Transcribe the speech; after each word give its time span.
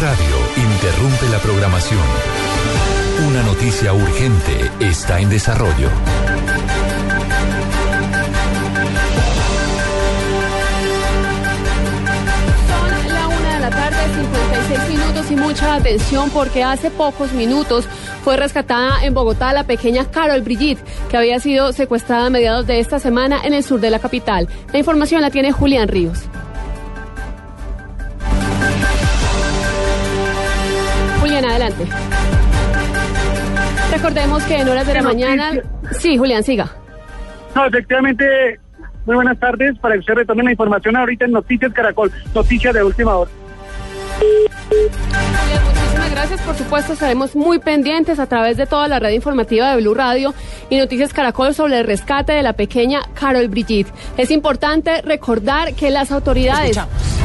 Radio 0.00 0.36
interrumpe 0.56 1.28
la 1.28 1.38
programación. 1.38 1.98
Una 3.26 3.42
noticia 3.42 3.92
urgente 3.92 4.70
está 4.78 5.18
en 5.18 5.28
desarrollo. 5.28 5.88
Son 12.68 13.08
la 13.08 13.26
una 13.26 13.54
de 13.54 13.60
la 13.60 13.70
tarde, 13.70 13.96
56 14.20 14.88
minutos 14.88 15.30
y 15.32 15.36
mucha 15.36 15.74
atención 15.74 16.30
porque 16.30 16.62
hace 16.62 16.92
pocos 16.92 17.32
minutos 17.32 17.86
fue 18.22 18.36
rescatada 18.36 19.04
en 19.04 19.14
Bogotá 19.14 19.52
la 19.52 19.64
pequeña 19.64 20.08
Carol 20.08 20.42
Brigitte, 20.42 20.80
que 21.10 21.16
había 21.16 21.40
sido 21.40 21.72
secuestrada 21.72 22.26
a 22.26 22.30
mediados 22.30 22.68
de 22.68 22.78
esta 22.78 23.00
semana 23.00 23.40
en 23.42 23.52
el 23.52 23.64
sur 23.64 23.80
de 23.80 23.90
la 23.90 23.98
capital. 23.98 24.48
La 24.72 24.78
información 24.78 25.22
la 25.22 25.30
tiene 25.30 25.50
Julián 25.50 25.88
Ríos. 25.88 26.28
Recordemos 33.90 34.42
que 34.44 34.56
en 34.56 34.68
horas 34.68 34.86
de 34.86 34.94
la 34.94 35.02
mañana... 35.02 35.52
Sí, 35.98 36.16
Julián, 36.16 36.42
siga. 36.42 36.70
No, 37.54 37.66
efectivamente, 37.66 38.60
muy 39.06 39.16
buenas 39.16 39.38
tardes. 39.38 39.78
Para 39.78 39.94
que 39.94 40.00
usted 40.00 40.14
retome 40.14 40.44
la 40.44 40.50
información 40.50 40.96
ahorita 40.96 41.24
en 41.24 41.32
Noticias 41.32 41.72
Caracol, 41.72 42.12
noticias 42.34 42.74
de 42.74 42.82
última 42.82 43.16
hora. 43.16 43.30
Julián, 44.18 45.64
muchísimas 45.64 46.10
gracias. 46.10 46.40
Por 46.42 46.54
supuesto, 46.56 46.92
estaremos 46.92 47.34
muy 47.34 47.58
pendientes 47.58 48.18
a 48.18 48.26
través 48.26 48.56
de 48.56 48.66
toda 48.66 48.86
la 48.88 48.98
red 48.98 49.12
informativa 49.12 49.70
de 49.70 49.80
Blue 49.80 49.94
Radio 49.94 50.34
y 50.68 50.76
Noticias 50.76 51.12
Caracol 51.12 51.54
sobre 51.54 51.80
el 51.80 51.86
rescate 51.86 52.32
de 52.32 52.42
la 52.42 52.52
pequeña 52.52 53.00
Carol 53.18 53.48
Brigitte. 53.48 53.90
Es 54.16 54.30
importante 54.30 55.00
recordar 55.02 55.74
que 55.74 55.90
las 55.90 56.12
autoridades 56.12 56.78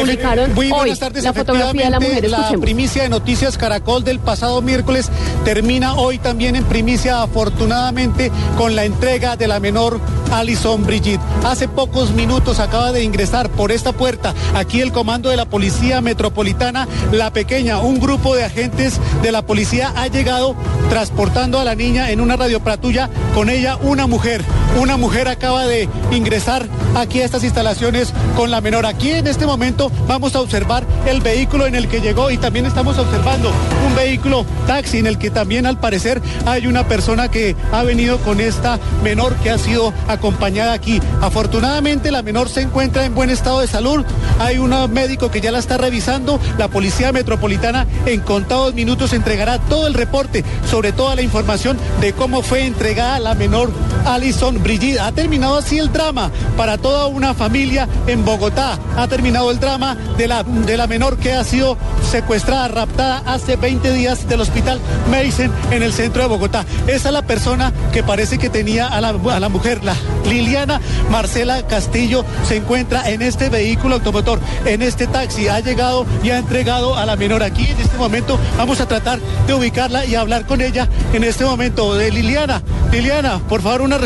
publicaron 0.00 0.54
Muy 0.54 0.66
hoy 0.66 0.72
buenas 0.72 0.98
tardes. 0.98 1.24
la 1.24 1.32
fotografía 1.32 1.84
de 1.84 1.90
la 1.90 2.00
mujer. 2.00 2.60
Primicia 2.60 3.02
de 3.02 3.08
Noticias 3.08 3.58
Caracol 3.58 4.04
del 4.04 4.18
pasado 4.18 4.62
miércoles 4.62 5.10
termina 5.44 5.94
hoy 5.94 6.18
también 6.18 6.56
en 6.56 6.64
primicia, 6.64 7.22
afortunadamente, 7.22 8.30
con 8.56 8.76
la 8.76 8.84
entrega 8.84 9.36
de 9.36 9.48
la 9.48 9.60
menor 9.60 10.00
Alison 10.32 10.84
Brigitte. 10.84 11.20
Hace 11.46 11.68
pocos 11.68 12.10
minutos 12.10 12.58
acaba 12.58 12.90
de 12.90 13.04
ingresar 13.04 13.48
por 13.50 13.70
esta 13.70 13.92
puerta 13.92 14.34
aquí 14.52 14.80
el 14.80 14.90
comando 14.90 15.30
de 15.30 15.36
la 15.36 15.44
Policía 15.44 16.00
Metropolitana. 16.00 16.88
La 17.12 17.32
pequeña, 17.32 17.78
un 17.78 18.00
grupo 18.00 18.34
de 18.34 18.42
agentes 18.42 19.00
de 19.22 19.30
la 19.30 19.42
policía 19.42 19.92
ha 19.94 20.08
llegado 20.08 20.56
transportando 20.90 21.60
a 21.60 21.64
la 21.64 21.76
niña 21.76 22.10
en 22.10 22.20
una 22.20 22.34
radioplatilla 22.34 23.08
con 23.32 23.48
ella 23.48 23.78
una 23.80 24.08
mujer. 24.08 24.42
Una 24.80 24.96
mujer 24.96 25.28
acaba 25.28 25.64
de 25.66 25.88
ingresar 26.10 26.66
aquí 26.96 27.20
a 27.20 27.24
estas 27.24 27.44
instalaciones 27.44 28.12
con 28.34 28.50
la 28.50 28.60
menor. 28.60 28.84
Aquí 28.84 29.10
en 29.10 29.28
este 29.28 29.46
momento 29.46 29.92
vamos 30.08 30.34
a 30.34 30.40
observar 30.40 30.84
el 31.06 31.20
vehículo 31.20 31.66
en 31.66 31.76
el 31.76 31.86
que 31.86 32.00
llegó 32.00 32.30
y 32.32 32.38
también 32.38 32.66
estamos 32.66 32.98
observando 32.98 33.52
un 33.86 33.94
vehículo 33.94 34.44
taxi 34.66 34.98
en 34.98 35.06
el 35.06 35.16
que 35.16 35.30
también 35.30 35.64
al 35.64 35.78
parecer 35.78 36.20
hay 36.44 36.66
una 36.66 36.88
persona 36.88 37.30
que 37.30 37.54
ha 37.72 37.84
venido 37.84 38.18
con 38.18 38.40
esta 38.40 38.80
menor 39.04 39.36
que 39.36 39.50
ha 39.50 39.58
sido 39.58 39.92
acompañada 40.08 40.72
aquí. 40.72 41.00
Afortunadamente 41.36 42.10
la 42.10 42.22
menor 42.22 42.48
se 42.48 42.62
encuentra 42.62 43.04
en 43.04 43.14
buen 43.14 43.28
estado 43.28 43.60
de 43.60 43.66
salud. 43.66 44.06
Hay 44.38 44.56
un 44.56 44.70
médico 44.90 45.30
que 45.30 45.42
ya 45.42 45.52
la 45.52 45.58
está 45.58 45.76
revisando. 45.76 46.40
La 46.56 46.68
policía 46.68 47.12
metropolitana 47.12 47.86
en 48.06 48.22
contados 48.22 48.72
minutos 48.72 49.12
entregará 49.12 49.58
todo 49.58 49.86
el 49.86 49.92
reporte 49.92 50.42
sobre 50.66 50.92
toda 50.92 51.14
la 51.14 51.20
información 51.20 51.76
de 52.00 52.14
cómo 52.14 52.40
fue 52.40 52.64
entregada 52.64 53.18
la 53.18 53.34
menor 53.34 53.70
Alison 54.06 54.62
Brigitte. 54.62 54.98
Ha 54.98 55.12
terminado 55.12 55.58
así 55.58 55.78
el 55.78 55.92
drama 55.92 56.30
para 56.56 56.78
toda 56.78 57.06
una 57.06 57.34
familia 57.34 57.86
en 58.06 58.24
Bogotá. 58.24 58.78
Ha 58.96 59.06
terminado 59.06 59.50
el 59.50 59.60
drama 59.60 59.94
de 60.16 60.28
la, 60.28 60.42
de 60.42 60.78
la 60.78 60.86
menor 60.86 61.18
que 61.18 61.34
ha 61.34 61.44
sido 61.44 61.76
secuestrada, 62.10 62.68
raptada 62.68 63.22
hace 63.26 63.56
20 63.56 63.92
días 63.92 64.26
del 64.26 64.40
hospital 64.40 64.80
Mason 65.10 65.52
en 65.70 65.82
el 65.82 65.92
centro 65.92 66.22
de 66.22 66.28
Bogotá. 66.28 66.64
Esa 66.86 67.08
es 67.08 67.12
la 67.12 67.26
persona 67.26 67.74
que 67.92 68.02
parece 68.02 68.38
que 68.38 68.48
tenía 68.48 68.86
a 68.86 69.02
la, 69.02 69.08
a 69.10 69.40
la 69.40 69.50
mujer, 69.50 69.84
la 69.84 69.94
Liliana 70.24 70.80
Marcela 71.26 71.66
Castillo, 71.66 72.24
se 72.46 72.54
encuentra 72.54 73.10
en 73.10 73.20
este 73.20 73.48
vehículo 73.48 73.96
automotor, 73.96 74.38
en 74.64 74.80
este 74.80 75.08
taxi. 75.08 75.48
Ha 75.48 75.58
llegado 75.58 76.06
y 76.22 76.30
ha 76.30 76.38
entregado 76.38 76.96
a 76.96 77.04
la 77.04 77.16
menor 77.16 77.42
aquí. 77.42 77.66
En 77.68 77.80
este 77.80 77.96
momento 77.96 78.38
vamos 78.56 78.80
a 78.80 78.86
tratar 78.86 79.18
de 79.44 79.52
ubicarla 79.52 80.04
y 80.04 80.14
hablar 80.14 80.46
con 80.46 80.60
ella 80.60 80.88
en 81.12 81.24
este 81.24 81.44
momento. 81.44 81.96
De 81.96 82.12
Liliana, 82.12 82.62
Liliana, 82.92 83.40
por 83.40 83.60
favor, 83.60 83.82
una, 83.82 83.98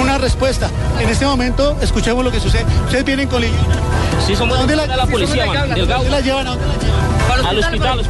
una 0.00 0.18
respuesta. 0.18 0.70
En 1.00 1.08
este 1.08 1.26
momento, 1.26 1.76
escuchemos 1.82 2.24
lo 2.24 2.30
que 2.30 2.38
sucede. 2.38 2.64
Ustedes 2.84 3.04
vienen 3.04 3.26
con 3.26 3.40
Liliana. 3.40 3.74
Sí, 4.24 4.36
somos 4.36 4.54
¿A 4.56 4.60
dónde 4.60 4.76
de 4.76 4.86
la 4.96 5.06
policía, 5.08 5.46
¿dónde 5.46 5.58
man, 5.58 5.68
del 5.70 5.72
¿A 5.72 5.78
dónde 5.78 5.94
Gaucho. 5.94 6.10
la 6.10 6.20
llevan? 6.20 6.46
¿A 6.46 6.50
dónde 6.50 6.66
la 6.68 6.78
llevan? 6.78 7.44
Al 7.44 7.58
hospital. 7.58 8.02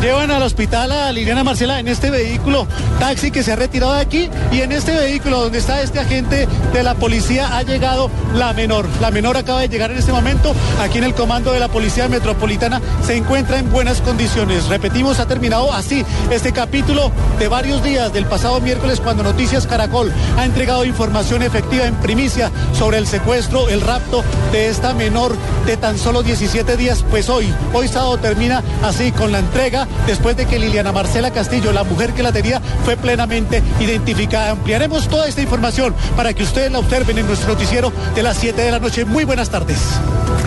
Llevan 0.00 0.30
al 0.30 0.42
hospital 0.42 0.92
a 0.92 1.10
Liliana 1.10 1.42
Marcela 1.42 1.80
en 1.80 1.88
este 1.88 2.10
vehículo 2.10 2.66
taxi 3.00 3.30
que 3.30 3.42
se 3.42 3.52
ha 3.52 3.56
retirado 3.56 3.94
de 3.94 4.00
aquí 4.00 4.30
y 4.52 4.60
en 4.60 4.70
este 4.70 4.94
vehículo 4.94 5.40
donde 5.40 5.58
está 5.58 5.80
este 5.80 5.98
agente 5.98 6.46
de 6.72 6.82
la 6.82 6.94
policía 6.94 7.56
ha 7.56 7.62
llegado 7.62 8.10
la 8.34 8.52
menor. 8.52 8.86
La 9.00 9.10
menor 9.10 9.36
acaba 9.38 9.62
de 9.62 9.68
llegar 9.68 9.90
en 9.90 9.96
este 9.96 10.12
momento 10.12 10.54
aquí 10.80 10.98
en 10.98 11.04
el 11.04 11.14
comando 11.14 11.52
de 11.52 11.60
la 11.60 11.68
Policía 11.68 12.08
Metropolitana. 12.08 12.80
Se 13.04 13.16
encuentra 13.16 13.58
en 13.58 13.70
buenas 13.72 14.02
condiciones. 14.02 14.66
Repetimos, 14.68 15.18
ha 15.18 15.26
terminado 15.26 15.72
así 15.72 16.04
este 16.30 16.52
capítulo 16.52 17.10
de 17.38 17.48
varios 17.48 17.82
días 17.82 18.12
del 18.12 18.26
pasado 18.26 18.60
miércoles 18.60 19.00
cuando 19.00 19.22
Noticias 19.22 19.66
Caracol 19.66 20.12
ha 20.36 20.44
entregado 20.44 20.84
información 20.84 21.42
efectiva 21.42 21.86
en 21.86 21.94
primicia 21.96 22.50
sobre 22.78 22.98
el 22.98 23.06
secuestro, 23.06 23.70
el 23.70 23.80
rapto 23.80 24.22
de 24.52 24.68
esta 24.68 24.92
menor 24.92 25.34
de 25.64 25.76
tan 25.78 25.98
solo 25.98 26.22
17 26.22 26.76
días. 26.76 27.04
Pues 27.10 27.30
hoy, 27.30 27.52
hoy 27.72 27.88
sábado 27.88 28.18
termina 28.18 28.62
así 28.82 29.10
con 29.10 29.32
la 29.32 29.38
entrega 29.38 29.85
después 30.06 30.36
de 30.36 30.46
que 30.46 30.58
Liliana 30.58 30.92
Marcela 30.92 31.30
Castillo, 31.30 31.72
la 31.72 31.84
mujer 31.84 32.12
que 32.12 32.22
la 32.22 32.32
tenía, 32.32 32.60
fue 32.84 32.96
plenamente 32.96 33.62
identificada. 33.80 34.50
Ampliaremos 34.50 35.08
toda 35.08 35.28
esta 35.28 35.42
información 35.42 35.94
para 36.16 36.32
que 36.32 36.42
ustedes 36.42 36.72
la 36.72 36.78
observen 36.78 37.18
en 37.18 37.26
nuestro 37.26 37.52
noticiero 37.52 37.92
de 38.14 38.22
las 38.22 38.36
7 38.38 38.60
de 38.60 38.70
la 38.70 38.78
noche. 38.78 39.04
Muy 39.04 39.24
buenas 39.24 39.50
tardes. 39.50 39.78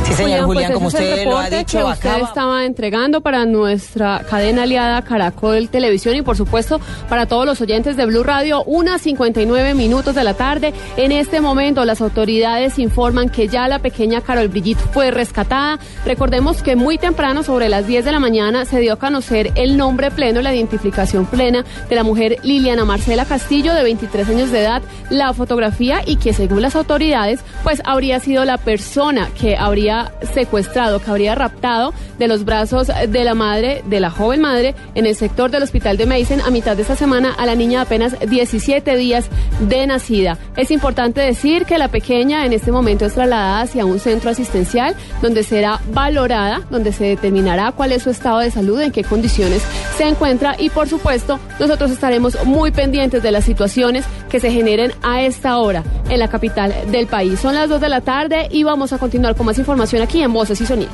Sí, 0.06 0.14
señor 0.14 0.46
Julián, 0.46 0.72
pues 0.72 0.74
como 0.74 0.88
ese 0.90 0.98
es 0.98 1.04
el 1.04 1.12
usted 1.12 1.26
lo 1.26 1.38
ha 1.38 1.50
dicho, 1.50 1.78
que 1.78 1.84
usted 1.84 2.10
acaba... 2.10 2.28
estaba 2.28 2.66
entregando 2.66 3.22
para 3.22 3.46
nuestra 3.46 4.26
cadena 4.28 4.64
aliada 4.64 5.02
Caracol 5.04 5.70
Televisión 5.70 6.16
y 6.16 6.22
por 6.22 6.36
supuesto 6.36 6.82
para 7.08 7.28
todos 7.28 7.46
los 7.46 7.62
oyentes 7.62 7.96
de 7.96 8.06
Blue 8.06 8.24
Radio, 8.24 8.64
unas 8.64 9.02
59 9.02 9.76
minutos 9.76 10.16
de 10.16 10.24
la 10.24 10.34
tarde. 10.34 10.74
En 10.98 11.12
este 11.12 11.42
momento 11.42 11.86
las 11.86 12.02
autoridades 12.02 12.80
informan 12.80 13.30
que 13.30 13.48
ya 13.48 13.68
la 13.68 13.80
pequeña 13.80 14.22
Carol 14.22 14.48
Brigitte 14.48 14.82
fue 14.92 15.12
rescatada. 15.12 15.80
Recordemos 16.06 16.64
que 16.64 16.76
muy 16.76 16.98
temprano, 16.98 17.44
sobre 17.44 17.70
las 17.70 17.86
10 17.86 18.06
de 18.06 18.12
la 18.12 18.20
mañana, 18.20 18.66
se 18.66 18.80
dio 18.80 18.94
a 18.94 18.96
conocer 18.96 19.29
el 19.32 19.78
nombre 19.78 20.12
pleno, 20.12 20.42
la 20.42 20.54
identificación 20.54 21.26
plena 21.26 21.64
de 21.88 21.96
la 21.96 22.04
mujer 22.04 22.38
Liliana 22.44 22.84
Marcela 22.84 23.26
Castillo, 23.26 23.74
de 23.74 23.84
23 23.84 24.30
años 24.30 24.52
de 24.52 24.62
edad, 24.62 24.82
la 25.10 25.34
fotografía 25.34 26.02
y 26.06 26.16
que 26.16 26.34
según 26.34 26.62
las 26.62 26.76
autoridades, 26.76 27.42
pues 27.64 27.82
habría 27.86 28.20
sido 28.20 28.44
la 28.46 28.58
persona 28.58 29.30
que 29.40 29.56
habría 29.56 30.12
secuestrado, 30.34 31.00
que 31.00 31.12
habría 31.12 31.36
raptado 31.36 31.94
de 32.18 32.28
los 32.28 32.44
brazos 32.44 32.88
de 32.88 33.24
la 33.24 33.36
madre, 33.36 33.84
de 33.86 34.00
la 34.00 34.10
joven 34.10 34.42
madre, 34.42 34.76
en 34.96 35.06
el 35.06 35.16
sector 35.16 35.52
del 35.52 35.64
hospital 35.64 35.98
de 35.98 36.06
Mason 36.06 36.42
a 36.42 36.50
mitad 36.50 36.76
de 36.76 36.82
esta 36.82 36.96
semana 36.96 37.34
a 37.38 37.46
la 37.46 37.56
niña 37.56 37.80
de 37.80 37.86
apenas 37.86 38.16
17 38.20 38.96
días 38.98 39.30
de 39.62 39.86
nacida. 39.88 40.38
Es 40.58 40.72
importante 40.72 41.22
decir 41.22 41.66
que 41.66 41.78
la 41.78 41.88
pequeña 41.88 42.46
en 42.46 42.54
este 42.54 42.72
momento 42.72 43.06
es 43.06 43.14
trasladada 43.14 43.62
hacia 43.62 43.86
un 43.86 44.00
centro 44.00 44.32
asistencial 44.32 44.96
donde 45.22 45.44
será 45.44 45.80
valorada, 45.94 46.62
donde 46.70 46.92
se 46.92 47.06
determinará 47.06 47.72
cuál 47.72 47.92
es 47.92 48.04
su 48.04 48.10
estado 48.10 48.40
de 48.40 48.52
salud, 48.52 48.82
en 48.82 48.92
qué 48.92 49.04
condiciones 49.04 49.19
se 49.28 50.08
encuentra 50.08 50.56
y 50.58 50.70
por 50.70 50.88
supuesto 50.88 51.40
nosotros 51.60 51.92
estaremos 51.92 52.38
muy 52.46 52.72
pendientes 52.72 53.22
de 53.24 53.32
las 53.32 53.46
situaciones 53.46 54.06
que 54.30 54.40
se 54.40 54.52
generen 54.52 54.94
a 55.02 55.22
esta 55.22 55.58
hora 55.58 55.84
en 56.10 56.20
la 56.20 56.30
capital 56.30 56.74
del 56.92 57.08
país. 57.08 57.40
Son 57.40 57.56
las 57.56 57.70
2 57.70 57.82
de 57.82 57.90
la 57.90 58.02
tarde 58.02 58.48
y 58.52 58.64
vamos 58.64 58.94
a 58.94 58.98
continuar 58.98 59.36
con 59.36 59.46
más 59.46 59.58
información 59.58 60.02
aquí 60.02 60.22
en 60.22 60.34
Voces 60.34 60.62
y 60.62 60.66
Sonidos. 60.66 60.94